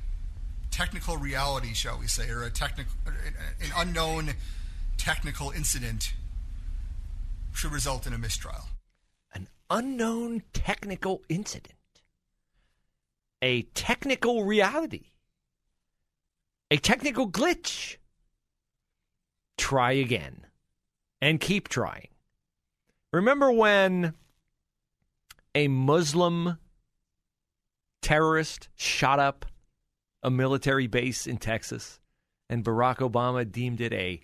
technical 0.71 1.17
reality, 1.17 1.73
shall 1.73 1.99
we 1.99 2.07
say, 2.07 2.29
or 2.29 2.43
a 2.43 2.49
technical, 2.49 2.93
an 3.05 3.71
unknown 3.77 4.31
technical 4.97 5.51
incident 5.51 6.13
should 7.53 7.71
result 7.71 8.07
in 8.07 8.13
a 8.13 8.17
mistrial. 8.17 8.65
An 9.33 9.47
unknown 9.69 10.43
technical 10.53 11.21
incident, 11.29 11.75
a 13.41 13.63
technical 13.73 14.43
reality, 14.43 15.07
a 16.71 16.77
technical 16.77 17.29
glitch. 17.29 17.97
Try 19.57 19.91
again 19.91 20.45
and 21.21 21.41
keep 21.41 21.67
trying. 21.67 22.07
Remember 23.11 23.51
when 23.51 24.13
a 25.55 25.67
Muslim 25.67 26.57
terrorist 28.01 28.69
shot 28.75 29.19
up 29.19 29.45
a 30.23 30.29
military 30.29 30.87
base 30.87 31.27
in 31.27 31.37
Texas 31.37 31.99
and 32.49 32.63
Barack 32.63 32.97
Obama 32.97 33.49
deemed 33.49 33.81
it 33.81 33.93
a 33.93 34.21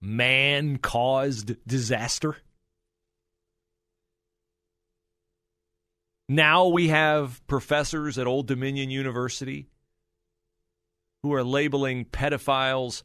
man 0.00 0.78
caused 0.78 1.54
disaster? 1.66 2.36
Now 6.28 6.68
we 6.68 6.88
have 6.88 7.46
professors 7.46 8.18
at 8.18 8.26
Old 8.26 8.46
Dominion 8.46 8.90
University 8.90 9.68
who 11.22 11.32
are 11.34 11.44
labeling 11.44 12.04
pedophiles 12.04 13.02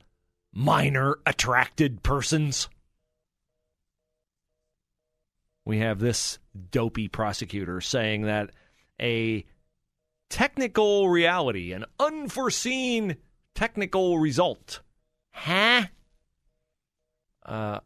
minor 0.53 1.19
attracted 1.25 2.03
persons. 2.03 2.69
We 5.67 5.79
have 5.79 5.99
this 5.99 6.39
dopey 6.71 7.09
prosecutor 7.09 7.81
saying 7.81 8.21
that 8.21 8.51
a 9.01 9.43
technical 10.29 11.09
reality, 11.09 11.73
an 11.73 11.83
unforeseen 11.99 13.17
technical 13.53 14.17
result. 14.17 14.79
Huh? 15.31 15.87
Uh, 17.45 17.81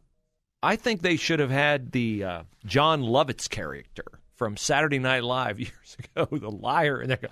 I 0.62 0.76
think 0.76 1.02
they 1.02 1.16
should 1.16 1.40
have 1.40 1.50
had 1.50 1.90
the 1.90 2.22
uh, 2.22 2.42
Jon 2.64 3.02
Lovitz 3.02 3.50
character 3.50 4.04
from 4.36 4.56
Saturday 4.56 5.00
Night 5.00 5.24
Live 5.24 5.58
years 5.60 5.96
ago, 5.98 6.28
the 6.30 6.52
liar, 6.52 7.00
and 7.00 7.10
they 7.10 7.16
go, 7.16 7.28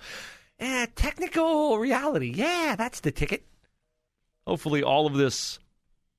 eh, 0.59 0.85
technical 0.97 1.79
reality. 1.79 2.33
Yeah, 2.35 2.75
that's 2.77 2.99
the 2.99 3.11
ticket. 3.13 3.45
Hopefully, 4.45 4.83
all 4.83 5.07
of 5.07 5.13
this 5.13 5.59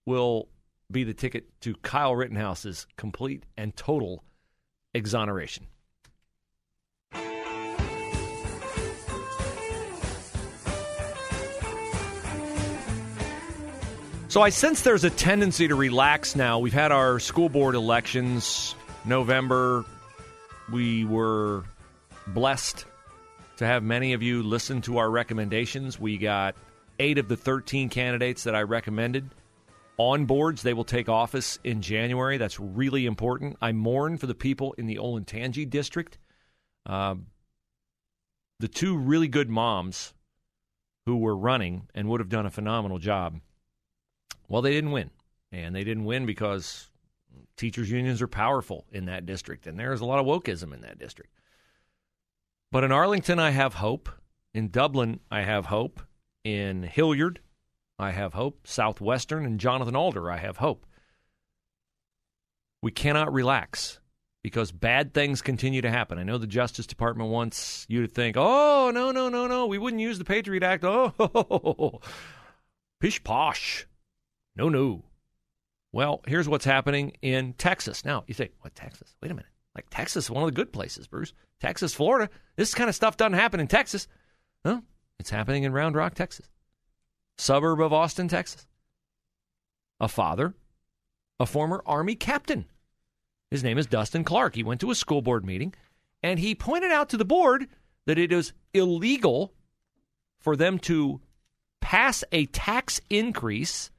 will 0.06 0.48
be 0.92 1.04
the 1.04 1.14
ticket 1.14 1.60
to 1.62 1.74
Kyle 1.76 2.14
Rittenhouse's 2.14 2.86
complete 2.96 3.44
and 3.56 3.74
total 3.74 4.22
exoneration. 4.94 5.66
So 14.28 14.40
I 14.40 14.48
sense 14.48 14.80
there's 14.80 15.04
a 15.04 15.10
tendency 15.10 15.68
to 15.68 15.74
relax 15.74 16.34
now. 16.34 16.58
We've 16.58 16.72
had 16.72 16.90
our 16.90 17.20
school 17.20 17.50
board 17.50 17.74
elections 17.74 18.74
November. 19.04 19.84
We 20.72 21.04
were 21.04 21.64
blessed 22.28 22.86
to 23.58 23.66
have 23.66 23.82
many 23.82 24.14
of 24.14 24.22
you 24.22 24.42
listen 24.42 24.80
to 24.82 24.96
our 24.96 25.10
recommendations. 25.10 26.00
We 26.00 26.16
got 26.16 26.54
8 26.98 27.18
of 27.18 27.28
the 27.28 27.36
13 27.36 27.90
candidates 27.90 28.44
that 28.44 28.54
I 28.54 28.62
recommended 28.62 29.28
on 30.10 30.26
boards. 30.26 30.62
They 30.62 30.74
will 30.74 30.84
take 30.84 31.08
office 31.08 31.58
in 31.62 31.80
January. 31.80 32.36
That's 32.36 32.58
really 32.58 33.06
important. 33.06 33.56
I 33.62 33.72
mourn 33.72 34.18
for 34.18 34.26
the 34.26 34.34
people 34.34 34.74
in 34.74 34.86
the 34.86 34.96
Olentangy 34.96 35.68
district. 35.68 36.18
Um, 36.86 37.26
the 38.58 38.68
two 38.68 38.96
really 38.96 39.28
good 39.28 39.48
moms 39.48 40.14
who 41.06 41.18
were 41.18 41.36
running 41.36 41.88
and 41.94 42.08
would 42.08 42.20
have 42.20 42.28
done 42.28 42.46
a 42.46 42.50
phenomenal 42.50 42.98
job. 42.98 43.40
Well, 44.48 44.62
they 44.62 44.72
didn't 44.72 44.92
win. 44.92 45.10
And 45.52 45.74
they 45.74 45.84
didn't 45.84 46.04
win 46.04 46.26
because 46.26 46.88
teachers' 47.56 47.90
unions 47.90 48.22
are 48.22 48.28
powerful 48.28 48.86
in 48.90 49.04
that 49.06 49.26
district, 49.26 49.66
and 49.66 49.78
there's 49.78 50.00
a 50.00 50.04
lot 50.04 50.18
of 50.18 50.26
wokeism 50.26 50.72
in 50.72 50.80
that 50.80 50.98
district. 50.98 51.32
But 52.70 52.84
in 52.84 52.92
Arlington, 52.92 53.38
I 53.38 53.50
have 53.50 53.74
hope. 53.74 54.08
In 54.54 54.68
Dublin, 54.68 55.20
I 55.30 55.42
have 55.42 55.66
hope. 55.66 56.00
In 56.44 56.82
Hilliard, 56.82 57.40
I 58.02 58.10
have 58.10 58.34
hope. 58.34 58.66
Southwestern 58.66 59.46
and 59.46 59.60
Jonathan 59.60 59.96
Alder, 59.96 60.30
I 60.30 60.38
have 60.38 60.56
hope. 60.58 60.86
We 62.82 62.90
cannot 62.90 63.32
relax 63.32 64.00
because 64.42 64.72
bad 64.72 65.14
things 65.14 65.40
continue 65.40 65.82
to 65.82 65.90
happen. 65.90 66.18
I 66.18 66.24
know 66.24 66.38
the 66.38 66.46
Justice 66.46 66.86
Department 66.86 67.30
wants 67.30 67.86
you 67.88 68.02
to 68.02 68.08
think, 68.08 68.36
oh, 68.36 68.90
no, 68.92 69.12
no, 69.12 69.28
no, 69.28 69.46
no, 69.46 69.66
we 69.66 69.78
wouldn't 69.78 70.02
use 70.02 70.18
the 70.18 70.24
Patriot 70.24 70.62
Act. 70.62 70.84
Oh, 70.84 72.00
pish 73.00 73.22
posh. 73.22 73.86
No, 74.56 74.68
no. 74.68 75.04
Well, 75.92 76.20
here's 76.26 76.48
what's 76.48 76.64
happening 76.64 77.16
in 77.22 77.52
Texas. 77.54 78.04
Now, 78.04 78.24
you 78.26 78.34
say, 78.34 78.50
what, 78.60 78.74
Texas? 78.74 79.14
Wait 79.22 79.30
a 79.30 79.34
minute. 79.34 79.50
Like, 79.74 79.86
Texas 79.90 80.26
is 80.26 80.30
one 80.30 80.42
of 80.42 80.48
the 80.48 80.54
good 80.54 80.72
places, 80.72 81.06
Bruce. 81.06 81.32
Texas, 81.60 81.94
Florida. 81.94 82.30
This 82.56 82.74
kind 82.74 82.88
of 82.88 82.94
stuff 82.94 83.16
doesn't 83.16 83.32
happen 83.34 83.60
in 83.60 83.68
Texas. 83.68 84.08
No, 84.64 84.82
it's 85.18 85.30
happening 85.30 85.64
in 85.64 85.72
Round 85.72 85.94
Rock, 85.94 86.14
Texas 86.14 86.48
suburb 87.38 87.80
of 87.80 87.92
Austin, 87.92 88.28
Texas. 88.28 88.66
A 90.00 90.08
father, 90.08 90.54
a 91.38 91.46
former 91.46 91.82
Army 91.86 92.14
captain. 92.14 92.66
His 93.50 93.62
name 93.62 93.78
is 93.78 93.86
Dustin 93.86 94.24
Clark. 94.24 94.54
He 94.54 94.64
went 94.64 94.80
to 94.80 94.90
a 94.90 94.94
school 94.94 95.22
board 95.22 95.44
meeting 95.44 95.74
and 96.22 96.38
he 96.38 96.54
pointed 96.54 96.90
out 96.90 97.08
to 97.10 97.16
the 97.16 97.24
board 97.24 97.68
that 98.06 98.18
it 98.18 98.32
is 98.32 98.52
illegal 98.72 99.52
for 100.40 100.56
them 100.56 100.78
to 100.80 101.20
pass 101.80 102.24
a 102.32 102.46
tax 102.46 103.00
increase 103.10 103.90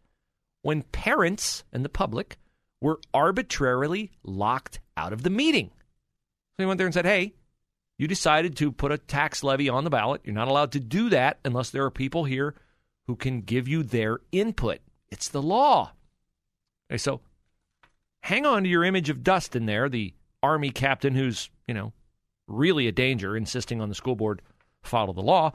when 0.62 0.82
parents 0.82 1.64
and 1.72 1.86
the 1.86 1.90
public 1.90 2.38
were 2.82 3.00
arbitrarily 3.14 4.12
locked 4.24 4.80
out 4.98 5.14
of 5.14 5.24
the 5.24 5.30
meeting. 5.30 5.70
So 6.56 6.64
he 6.64 6.66
went 6.66 6.78
there 6.78 6.88
and 6.88 6.94
said, 6.94 7.06
hey, 7.06 7.34
you 7.98 8.08
decided 8.08 8.58
to 8.58 8.72
put 8.72 8.92
a 8.92 8.98
tax 8.98 9.44
levy 9.44 9.70
on 9.70 9.84
the 9.84 9.90
ballot. 9.90 10.22
You're 10.24 10.34
not 10.34 10.48
allowed 10.48 10.72
to 10.74 10.80
do 10.80 11.10
that 11.10 11.40
unless 11.46 11.70
there 11.70 11.86
are 11.86 11.92
people 11.92 12.24
here 12.24 12.56
who 13.08 13.16
can 13.16 13.42
give 13.42 13.68
you 13.68 13.84
their 13.84 14.20
input. 14.32 14.80
It's 15.12 15.28
the 15.28 15.42
law. 15.42 15.92
Okay, 16.90 16.98
so 16.98 17.22
hang 18.22 18.46
on 18.46 18.64
to 18.64 18.70
your 18.70 18.84
image 18.84 19.10
of 19.10 19.24
Dustin 19.24 19.66
there, 19.66 19.90
the 19.90 20.14
army 20.42 20.70
captain 20.70 21.16
who's, 21.16 21.50
you 21.68 21.74
know, 21.74 21.94
really 22.48 22.88
a 22.88 22.92
danger, 22.92 23.36
insisting 23.36 23.82
on 23.82 23.90
the 23.90 23.96
school 23.96 24.16
board 24.16 24.42
follow 24.82 25.14
the 25.14 25.22
law. 25.22 25.54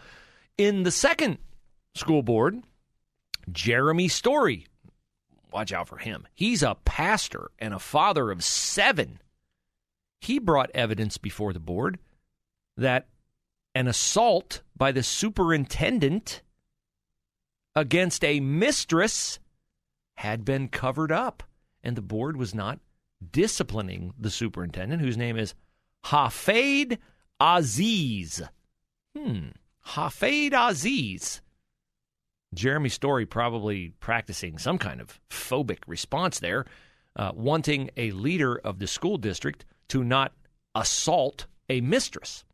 In 0.57 0.83
the 0.83 0.90
second 0.90 1.38
school 1.95 2.23
board, 2.23 2.62
Jeremy 3.50 4.09
Story. 4.09 4.67
Watch 5.52 5.73
out 5.73 5.88
for 5.88 5.97
him. 5.97 6.26
He's 6.35 6.62
a 6.62 6.76
pastor 6.85 7.50
and 7.59 7.73
a 7.73 7.78
father 7.78 8.31
of 8.31 8.45
seven. 8.45 9.21
He 10.21 10.38
brought 10.38 10.71
evidence 10.75 11.17
before 11.17 11.52
the 11.52 11.61
board 11.61 11.99
that 12.76 13.07
an 13.75 13.87
assault 13.87 14.62
by 14.76 14.93
the 14.93 15.02
superintendent 15.02 16.43
against 17.78 18.25
a 18.25 18.40
mistress 18.40 19.38
had 20.16 20.44
been 20.44 20.68
covered 20.68 21.12
up, 21.12 21.44
and 21.85 21.97
the 21.97 22.02
board 22.02 22.37
was 22.37 22.54
not 22.54 22.80
disciplining 23.30 24.12
the 24.18 24.30
superintendent, 24.30 25.00
whose 25.00 25.16
name 25.16 25.37
is 25.37 25.54
Hafid 26.06 26.99
Aziz. 27.40 28.42
Hmm, 29.16 29.49
Aziz. 29.97 31.40
Jeremy 32.52 32.88
Story 32.88 33.26
probably 33.26 33.92
practicing 34.00 34.58
some 34.58 34.78
kind 34.78 35.00
of 35.00 35.20
phobic 35.30 35.78
response 35.87 36.40
there, 36.40 36.64
uh, 37.14 37.30
wanting 37.35 37.90
a 37.97 38.11
leader 38.11 38.58
of 38.58 38.80
the 38.80 38.87
school 38.88 39.18
district 39.18 39.64
to 39.88 40.02
not 40.02 40.32
assault 40.75 41.47
a 41.68 41.80
mistress. 41.80 42.44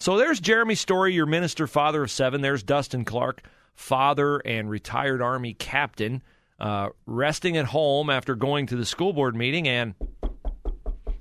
So 0.00 0.16
there's 0.16 0.40
Jeremy 0.40 0.76
Story, 0.76 1.12
your 1.12 1.26
minister, 1.26 1.66
father 1.66 2.02
of 2.02 2.10
seven. 2.10 2.40
There's 2.40 2.62
Dustin 2.62 3.04
Clark, 3.04 3.42
father 3.74 4.38
and 4.38 4.70
retired 4.70 5.22
Army 5.22 5.54
captain, 5.54 6.22
uh, 6.58 6.90
resting 7.06 7.56
at 7.56 7.66
home 7.66 8.10
after 8.10 8.34
going 8.34 8.66
to 8.66 8.76
the 8.76 8.84
school 8.84 9.12
board 9.12 9.34
meeting 9.34 9.66
and 9.68 9.94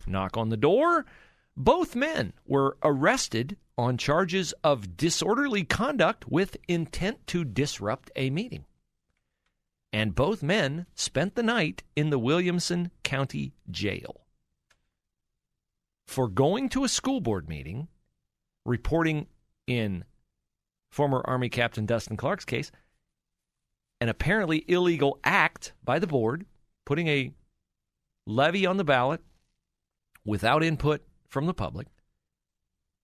knock 0.08 0.38
on 0.38 0.50
the 0.50 0.58
door. 0.58 1.06
Both 1.58 1.96
men 1.96 2.34
were 2.46 2.78
arrested 2.84 3.58
on 3.78 3.98
charges 3.98 4.54
of 4.64 4.96
disorderly 4.96 5.64
conduct 5.64 6.28
with 6.28 6.58
intent 6.68 7.26
to 7.28 7.44
disrupt 7.44 8.12
a 8.16 8.30
meeting. 8.30 8.66
And 9.94 10.16
both 10.16 10.42
men 10.42 10.86
spent 10.96 11.36
the 11.36 11.44
night 11.44 11.84
in 11.96 12.10
the 12.10 12.20
Williamson 12.20 12.92
County 13.04 13.54
Jail. 13.70 14.22
For 16.06 16.28
going 16.28 16.70
to 16.70 16.84
a 16.84 16.90
school 16.90 17.22
board 17.22 17.50
meeting 17.50 17.88
reporting 18.66 19.28
in 19.68 20.06
former 20.92 21.22
Army 21.26 21.50
Captain 21.50 21.86
Dustin 21.86 22.18
Clark's 22.18 22.46
case 22.46 22.72
an 24.02 24.10
apparently 24.10 24.66
illegal 24.68 25.20
act 25.24 25.74
by 25.84 26.00
the 26.00 26.08
board, 26.08 26.46
putting 26.86 27.08
a 27.08 27.32
levy 28.26 28.66
on 28.66 28.78
the 28.78 28.84
ballot 28.84 29.22
without 30.26 30.64
input 30.64 31.04
from 31.28 31.46
the 31.46 31.54
public. 31.54 31.88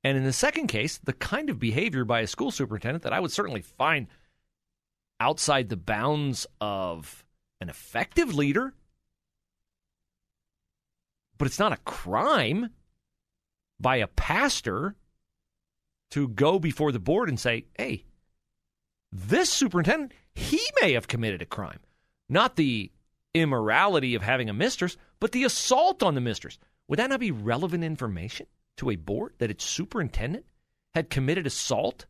And 0.03 0.17
in 0.17 0.23
the 0.23 0.33
second 0.33 0.67
case, 0.67 0.97
the 0.97 1.13
kind 1.13 1.51
of 1.51 1.59
behavior 1.59 2.03
by 2.03 2.21
a 2.21 2.27
school 2.27 2.49
superintendent 2.49 3.03
that 3.03 3.13
I 3.13 3.19
would 3.19 3.31
certainly 3.31 3.61
find 3.61 4.07
outside 5.19 5.69
the 5.69 5.77
bounds 5.77 6.47
of 6.59 7.23
an 7.61 7.69
effective 7.69 8.33
leader, 8.33 8.73
but 11.37 11.45
it's 11.45 11.59
not 11.59 11.73
a 11.73 11.77
crime 11.77 12.71
by 13.79 13.97
a 13.97 14.07
pastor 14.07 14.95
to 16.11 16.27
go 16.29 16.59
before 16.59 16.91
the 16.91 16.99
board 16.99 17.29
and 17.29 17.39
say, 17.39 17.65
hey, 17.77 18.05
this 19.11 19.51
superintendent, 19.51 20.13
he 20.33 20.61
may 20.81 20.93
have 20.93 21.07
committed 21.07 21.41
a 21.41 21.45
crime. 21.45 21.79
Not 22.29 22.55
the 22.55 22.91
immorality 23.33 24.15
of 24.15 24.21
having 24.21 24.49
a 24.49 24.53
mistress, 24.53 24.97
but 25.19 25.31
the 25.31 25.43
assault 25.43 26.03
on 26.03 26.15
the 26.15 26.21
mistress. 26.21 26.59
Would 26.87 26.99
that 26.99 27.09
not 27.09 27.19
be 27.19 27.31
relevant 27.31 27.83
information 27.83 28.47
to 28.77 28.89
a 28.89 28.95
board 28.95 29.33
that 29.39 29.51
its 29.51 29.65
superintendent 29.65 30.45
had 30.93 31.09
committed 31.09 31.45
assault 31.45 32.05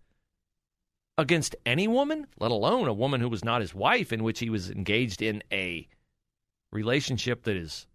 against 1.18 1.56
any 1.66 1.88
woman, 1.88 2.28
let 2.40 2.52
alone 2.52 2.88
a 2.88 2.94
woman 2.94 3.22
who 3.22 3.30
was 3.30 3.44
not 3.44 3.62
his 3.62 3.74
wife, 3.74 4.14
in 4.14 4.24
which 4.24 4.40
he 4.40 4.50
was 4.50 4.70
engaged 4.70 5.22
in 5.22 5.42
a 5.52 5.88
relationship 6.72 7.44
that 7.44 7.56
is 7.56 7.88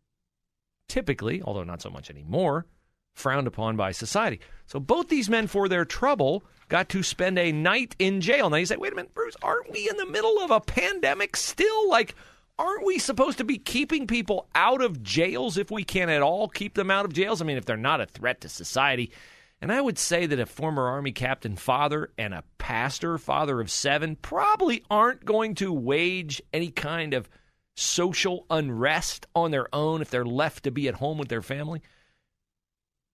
typically, 0.88 1.40
although 1.42 1.64
not 1.64 1.80
so 1.80 1.90
much 1.90 2.10
anymore, 2.10 2.66
frowned 3.14 3.46
upon 3.46 3.76
by 3.76 3.92
society. 3.92 4.40
So 4.66 4.80
both 4.80 5.08
these 5.08 5.28
men, 5.28 5.46
for 5.46 5.68
their 5.68 5.84
trouble, 5.84 6.44
got 6.68 6.88
to 6.90 7.02
spend 7.02 7.38
a 7.38 7.52
night 7.52 7.94
in 7.98 8.20
jail. 8.20 8.48
Now 8.48 8.56
you 8.56 8.66
say, 8.66 8.76
wait 8.76 8.92
a 8.92 8.96
minute, 8.96 9.14
Bruce, 9.14 9.36
aren't 9.42 9.70
we 9.70 9.88
in 9.88 9.96
the 9.96 10.06
middle 10.06 10.40
of 10.40 10.50
a 10.50 10.60
pandemic 10.60 11.36
still? 11.36 11.88
Like, 11.88 12.14
aren't 12.58 12.86
we 12.86 12.98
supposed 12.98 13.38
to 13.38 13.44
be 13.44 13.58
keeping 13.58 14.06
people 14.06 14.48
out 14.54 14.80
of 14.80 15.02
jails 15.02 15.58
if 15.58 15.70
we 15.70 15.84
can 15.84 16.08
at 16.08 16.22
all 16.22 16.48
keep 16.48 16.74
them 16.74 16.90
out 16.90 17.04
of 17.04 17.12
jails? 17.12 17.42
I 17.42 17.44
mean, 17.44 17.56
if 17.56 17.64
they're 17.64 17.76
not 17.76 18.00
a 18.00 18.06
threat 18.06 18.40
to 18.42 18.48
society. 18.48 19.12
And 19.60 19.70
I 19.70 19.80
would 19.80 19.98
say 19.98 20.26
that 20.26 20.40
a 20.40 20.46
former 20.46 20.88
Army 20.88 21.12
captain 21.12 21.54
father 21.54 22.10
and 22.18 22.34
a 22.34 22.42
pastor, 22.58 23.16
father 23.16 23.60
of 23.60 23.70
seven, 23.70 24.16
probably 24.16 24.82
aren't 24.90 25.24
going 25.24 25.54
to 25.56 25.72
wage 25.72 26.42
any 26.52 26.70
kind 26.70 27.14
of 27.14 27.28
social 27.76 28.44
unrest 28.50 29.26
on 29.34 29.50
their 29.50 29.72
own 29.74 30.02
if 30.02 30.10
they're 30.10 30.24
left 30.24 30.64
to 30.64 30.70
be 30.70 30.88
at 30.88 30.94
home 30.94 31.16
with 31.16 31.28
their 31.28 31.42
family. 31.42 31.80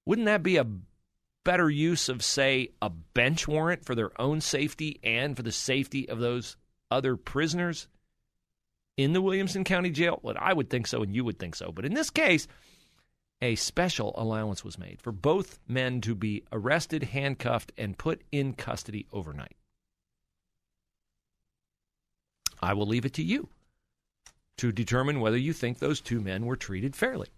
Wouldn't 0.09 0.25
that 0.25 0.43
be 0.43 0.57
a 0.57 0.67
better 1.45 1.69
use 1.69 2.09
of, 2.09 2.25
say, 2.25 2.71
a 2.81 2.89
bench 2.89 3.47
warrant 3.47 3.85
for 3.85 3.95
their 3.95 4.19
own 4.19 4.41
safety 4.41 4.99
and 5.05 5.37
for 5.37 5.43
the 5.43 5.53
safety 5.53 6.09
of 6.09 6.19
those 6.19 6.57
other 6.91 7.15
prisoners 7.15 7.89
in 8.97 9.13
the 9.13 9.21
Williamson 9.21 9.65
County 9.65 9.91
Jail? 9.91 10.19
Well, 10.23 10.37
I 10.39 10.55
would 10.55 10.71
think 10.71 10.87
so, 10.87 11.03
and 11.03 11.15
you 11.15 11.27
would 11.27 11.39
think 11.39 11.55
so. 11.55 11.73
But 11.73 11.85
in 11.85 11.93
this 11.93 12.09
case, 12.09 12.49
a 13.43 13.55
special 13.57 14.15
allowance 14.17 14.65
was 14.65 14.79
made 14.79 15.03
for 15.03 15.13
both 15.13 15.61
men 15.69 16.01
to 16.01 16.15
be 16.15 16.43
arrested, 16.53 17.03
handcuffed, 17.03 17.73
and 17.77 17.99
put 17.99 18.23
in 18.33 18.55
custody 18.55 19.07
overnight. 19.13 19.57
I 22.63 22.73
will 22.73 22.87
leave 22.87 23.05
it 23.05 23.13
to 23.13 23.23
you 23.23 23.51
to 24.57 24.73
determine 24.73 25.21
whether 25.21 25.37
you 25.37 25.53
think 25.53 25.81
those 25.81 26.01
two 26.01 26.23
men 26.23 26.47
were 26.47 26.57
treated 26.57 26.97
fairly. 26.97 27.29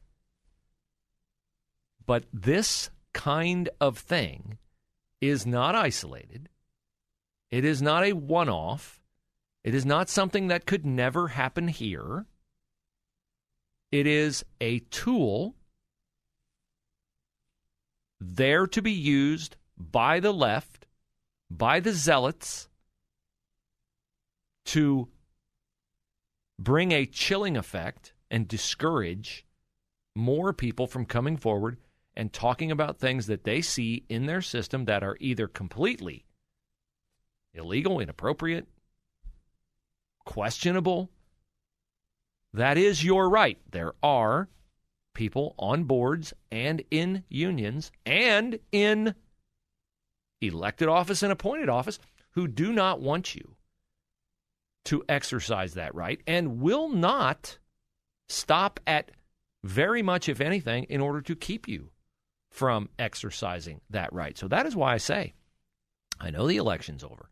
But 2.10 2.24
this 2.32 2.90
kind 3.12 3.68
of 3.80 3.96
thing 3.96 4.58
is 5.20 5.46
not 5.46 5.76
isolated. 5.76 6.48
It 7.52 7.64
is 7.64 7.80
not 7.80 8.02
a 8.02 8.14
one 8.14 8.48
off. 8.48 9.00
It 9.62 9.76
is 9.76 9.86
not 9.86 10.08
something 10.08 10.48
that 10.48 10.66
could 10.66 10.84
never 10.84 11.28
happen 11.28 11.68
here. 11.68 12.26
It 13.92 14.08
is 14.08 14.44
a 14.60 14.80
tool 14.90 15.54
there 18.18 18.66
to 18.66 18.82
be 18.82 18.90
used 18.90 19.54
by 19.78 20.18
the 20.18 20.32
left, 20.32 20.86
by 21.48 21.78
the 21.78 21.92
zealots, 21.92 22.68
to 24.64 25.06
bring 26.58 26.90
a 26.90 27.06
chilling 27.06 27.56
effect 27.56 28.14
and 28.32 28.48
discourage 28.48 29.46
more 30.16 30.52
people 30.52 30.88
from 30.88 31.06
coming 31.06 31.36
forward 31.36 31.76
and 32.16 32.32
talking 32.32 32.70
about 32.70 32.98
things 32.98 33.26
that 33.26 33.44
they 33.44 33.60
see 33.60 34.04
in 34.08 34.26
their 34.26 34.42
system 34.42 34.84
that 34.86 35.02
are 35.02 35.16
either 35.20 35.46
completely 35.46 36.24
illegal, 37.54 38.00
inappropriate, 38.00 38.66
questionable. 40.24 41.10
That 42.52 42.78
is 42.78 43.04
your 43.04 43.28
right. 43.28 43.58
There 43.70 43.94
are 44.02 44.48
people 45.14 45.54
on 45.58 45.84
boards 45.84 46.32
and 46.50 46.82
in 46.90 47.24
unions 47.28 47.90
and 48.06 48.58
in 48.72 49.14
elected 50.40 50.88
office 50.88 51.22
and 51.22 51.32
appointed 51.32 51.68
office 51.68 51.98
who 52.32 52.48
do 52.48 52.72
not 52.72 53.00
want 53.00 53.34
you 53.34 53.56
to 54.84 55.04
exercise 55.08 55.74
that 55.74 55.94
right 55.94 56.20
and 56.26 56.60
will 56.60 56.88
not 56.88 57.58
stop 58.28 58.80
at 58.86 59.10
very 59.62 60.02
much, 60.02 60.28
if 60.28 60.40
anything, 60.40 60.84
in 60.84 61.00
order 61.00 61.20
to 61.20 61.36
keep 61.36 61.68
you 61.68 61.90
from 62.50 62.88
exercising 62.98 63.80
that 63.90 64.12
right. 64.12 64.36
So 64.36 64.48
that 64.48 64.66
is 64.66 64.76
why 64.76 64.94
I 64.94 64.98
say 64.98 65.34
I 66.20 66.30
know 66.30 66.46
the 66.46 66.58
election's 66.58 67.04
over. 67.04 67.30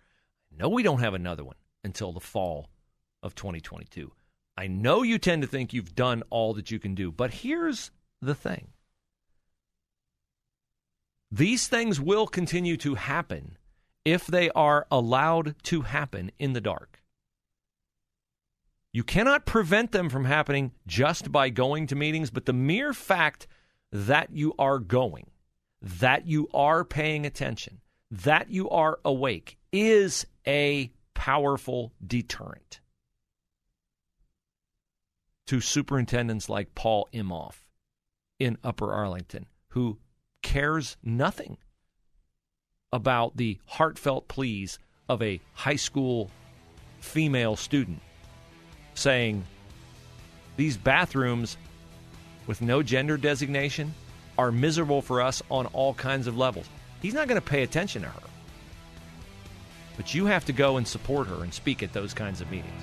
I 0.53 0.57
know 0.57 0.69
we 0.69 0.83
don't 0.83 1.01
have 1.01 1.15
another 1.15 1.45
one 1.45 1.57
until 1.85 2.13
the 2.13 2.21
fall 2.21 2.71
of 3.23 3.35
2022. 3.35 4.13
I 4.57 4.67
know 4.67 5.03
you 5.03 5.19
tend 5.19 5.43
to 5.43 5.49
think 5.49 5.73
you've 5.73 5.95
done 5.95 6.23
all 6.31 6.55
that 6.55 6.71
you 6.71 6.79
can 6.79 6.95
do, 6.95 7.13
but 7.13 7.33
here's 7.33 7.91
the 8.21 8.35
thing 8.35 8.69
these 11.31 11.69
things 11.69 12.01
will 12.01 12.27
continue 12.27 12.77
to 12.79 12.95
happen 12.95 13.59
if 14.05 14.27
they 14.27 14.49
are 14.51 14.87
allowed 14.91 15.55
to 15.65 15.83
happen 15.83 16.31
in 16.39 16.55
the 16.55 16.61
dark. 16.61 17.03
You 18.93 19.05
cannot 19.05 19.45
prevent 19.45 19.93
them 19.93 20.09
from 20.09 20.25
happening 20.25 20.73
just 20.87 21.31
by 21.31 21.51
going 21.51 21.87
to 21.89 21.95
meetings, 21.95 22.31
but 22.31 22.47
the 22.47 22.55
mere 22.55 22.95
fact 22.95 23.47
that 23.93 24.31
you 24.31 24.55
are 24.59 24.79
going, 24.79 25.31
that 25.81 26.27
you 26.27 26.49
are 26.53 26.85
paying 26.85 27.25
attention, 27.27 27.81
that 28.11 28.51
you 28.51 28.69
are 28.71 28.99
awake 29.05 29.59
is 29.73 30.27
a 30.47 30.91
powerful 31.15 31.93
deterrent 32.05 32.81
to 35.47 35.61
superintendents 35.61 36.49
like 36.49 36.75
Paul 36.75 37.09
Imhoff 37.13 37.65
in 38.39 38.59
Upper 38.63 38.93
Arlington, 38.93 39.47
who 39.71 39.99
cares 40.43 40.97
nothing 41.03 41.57
about 42.93 43.37
the 43.37 43.59
heartfelt 43.67 44.29
pleas 44.29 44.79
of 45.09 45.23
a 45.23 45.41
high 45.55 45.77
school 45.77 46.31
female 47.01 47.57
student 47.57 48.01
saying 48.95 49.45
these 50.57 50.77
bathrooms 50.77 51.57
with 52.49 52.61
no 52.61 52.83
gender 52.83 53.17
designation 53.17 53.95
are 54.37 54.51
miserable 54.51 55.03
for 55.03 55.21
us 55.21 55.41
on 55.51 55.67
all 55.67 55.95
kinds 55.95 56.27
of 56.27 56.37
levels. 56.37 56.69
He's 57.01 57.15
not 57.15 57.29
going 57.29 57.41
to 57.41 57.47
pay 57.47 57.63
attention 57.63 58.03
to 58.03 58.09
her. 58.09 58.23
But 59.97 60.15
you 60.15 60.27
have 60.27 60.45
to 60.47 60.53
go 60.53 60.79
and 60.79 60.89
support 60.89 61.29
her 61.29 61.45
and 61.45 61.55
speak 61.55 61.85
at 61.85 61.93
those 61.93 62.15
kinds 62.15 62.41
of 62.41 62.51
meetings. 62.51 62.83